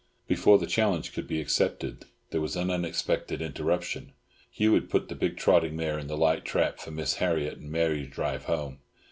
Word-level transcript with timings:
Before 0.27 0.57
the 0.57 0.65
challenge 0.65 1.13
could 1.13 1.27
be 1.27 1.39
accepted 1.39 2.05
there 2.31 2.41
was 2.41 2.55
an 2.55 2.71
unexpected 2.71 3.39
interruption. 3.39 4.13
Hugh 4.49 4.73
had 4.73 4.89
put 4.89 5.09
the 5.09 5.15
big 5.15 5.37
trotting 5.37 5.75
mare 5.75 5.99
in 5.99 6.07
the 6.07 6.17
light 6.17 6.43
trap 6.43 6.79
for 6.79 6.89
Miss 6.89 7.17
Harriott 7.17 7.59
and 7.59 7.69
Mary 7.71 8.05
to 8.07 8.07
drive 8.07 8.45
home. 8.45 8.79